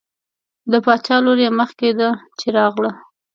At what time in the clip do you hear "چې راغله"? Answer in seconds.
2.39-2.91